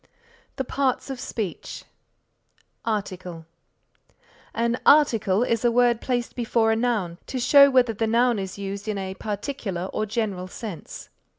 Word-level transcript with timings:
THE 0.55 0.63
PARTS 0.63 1.11
OF 1.11 1.19
SPEECH 1.19 1.83
ARTICLE 2.85 3.45
An 4.51 4.77
Article 4.83 5.43
is 5.43 5.63
a 5.63 5.69
word 5.71 6.01
placed 6.01 6.35
before 6.35 6.71
a 6.71 6.75
noun 6.75 7.19
to 7.27 7.37
show 7.39 7.69
whether 7.69 7.93
the 7.93 8.07
noun 8.07 8.39
is 8.39 8.57
used 8.57 8.87
in 8.87 8.97
a 8.97 9.13
particular 9.13 9.85
or 9.93 10.07
general 10.07 10.47
sense. 10.47 11.09